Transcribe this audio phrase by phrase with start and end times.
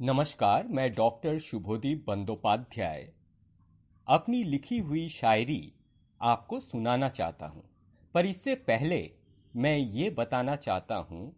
[0.00, 3.00] नमस्कार, मैं डॉक्टर शुभोदीप बंदोपाध्याय।
[4.06, 5.72] अपनी लिखी हुई शायरी
[6.20, 7.62] आपको सुनाना चाहता हूँ,
[8.14, 9.00] पर इससे पहले
[9.54, 11.32] मैं ये बताना चाहता हूँ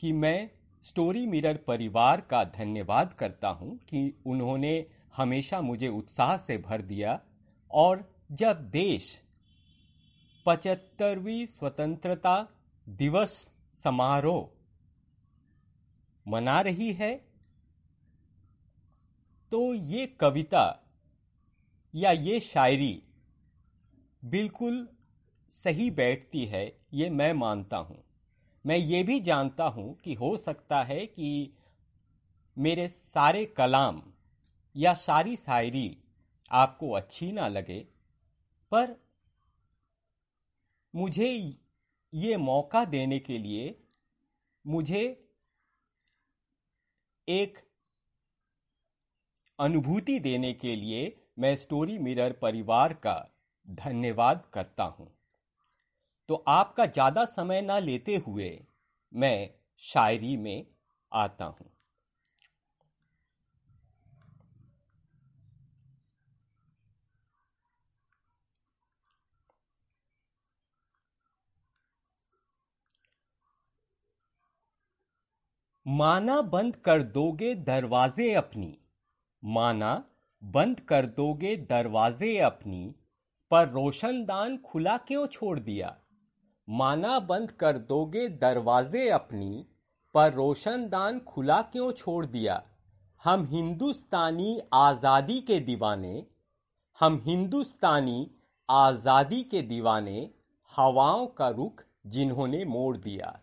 [0.00, 0.50] कि मैं
[0.86, 4.74] स्टोरी मिरर परिवार का धन्यवाद करता हूँ कि उन्होंने
[5.16, 7.18] हमेशा मुझे उत्साह से भर दिया
[7.70, 9.10] और जब देश
[10.46, 12.40] पचहत्तरवीं स्वतंत्रता
[12.86, 13.50] दिवस
[13.84, 14.48] समारोह
[16.26, 17.31] मना रही है
[19.52, 20.64] तो ये कविता
[21.94, 23.02] या ये शायरी
[24.24, 24.86] बिल्कुल
[25.52, 28.02] सही बैठती है, ये मैं मानता हूँ।
[28.64, 31.52] मैं ये भी जानता हूँ कि हो सकता है कि
[32.56, 34.02] मेरे सारे कलाम
[34.74, 35.96] या सारी शायरी
[36.50, 37.78] आपको अच्छी ना लगे,
[38.72, 38.96] पर
[40.94, 41.58] मुझे
[42.12, 43.74] ये मौका देने के लिए
[44.64, 45.04] मुझे
[47.28, 47.58] एक
[49.58, 53.14] अनुभूति देने के लिए मैं स्टोरी मिरर परिवार का
[53.68, 55.08] धन्यवाद करता हूँ।
[56.28, 58.50] तो आपका ज़्यादा समय ना लेते हुए
[59.12, 59.50] मैं
[59.82, 60.66] शायरी में
[61.12, 61.70] आता हूँ।
[75.86, 78.78] माना बंद कर दोगे दरवाजे अपनी।
[79.44, 80.04] माना,
[80.44, 82.94] बंद कर दोगे दरवाजे अपनी,
[83.50, 85.96] पर रोशनदान खुला क्यों छोड़ दिया?
[86.68, 89.66] माना, बंद कर दोगे दरवाजे अपनी,
[90.14, 92.62] पर रोशनदान खुला क्यों छोड़ दिया?
[93.24, 96.26] हम हिंदुस्तानी आज़ादी के दीवाने,
[97.00, 98.30] हम हिंदुस्तानी
[98.70, 100.30] आज़ादी के दीवाने
[100.76, 103.40] हवाओं का रुख जिन्होंने मोड़ दिया।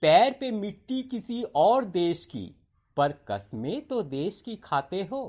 [0.00, 2.61] पैर पे मिट्टी किसी और देश की
[2.96, 5.24] पर कसमें तो देश की खाते हो।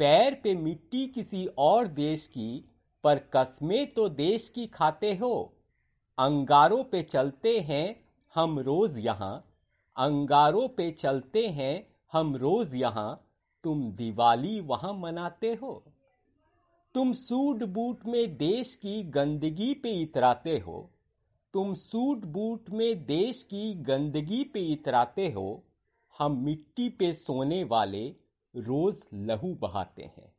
[0.00, 2.64] पैर पे मिट्टी किसी और देश की,
[3.04, 5.34] पर कसमें तो देश की खाते हो।
[6.18, 8.04] अंगारों पे चलते हैं
[8.34, 9.44] हम रोज यहाँ,
[9.96, 13.20] अंगारों पे चलते हैं हम रोज यहाँ,
[13.64, 15.82] तुम दिवाली वहाँ मनाते हो।
[16.94, 20.90] तुम सूट बूट में देश की गंदगी पे इतराते हो।
[21.54, 25.62] तुम सूट बूट में देश की गंदगी पे इतराते हो।
[26.18, 28.04] हम मिट्टी पे सोने वाले
[28.54, 30.32] रोज लहू बहाते हैं।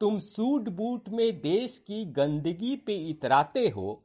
[0.00, 4.02] तुम सूट बूट में देश की गंदगी पे इतराते हो,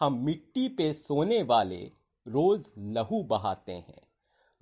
[0.00, 1.80] हम मिट्टी पे सोने वाले
[2.26, 4.00] रोज लहू बहाते हैं।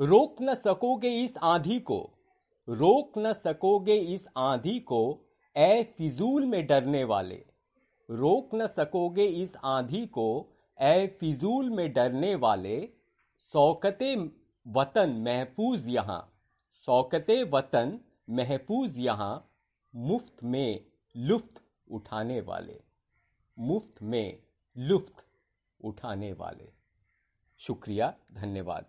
[0.01, 1.99] रोक न सकोगे इस आंधी को,
[2.69, 5.01] रोक न सकोगे इस आंधी को
[5.57, 7.45] ए फिजूल में डरने वाले।
[8.09, 10.29] रोक न सकोगे इस आंधी को
[10.79, 12.79] ए फिजूल में डरने वाले।
[13.55, 14.15] सौकते
[14.67, 16.35] वतन महफूज यहाँ।
[16.87, 19.51] शौकत वतन महफूज यहाँ,
[19.95, 20.85] मुफ़्त में
[21.17, 22.81] लुफ्त उठाने वाले।
[23.59, 24.43] मुफ़्त में
[24.77, 25.27] लुफ्त
[25.81, 26.73] उठाने वाले।
[27.59, 28.87] शुक्रिया, धन्यवाद।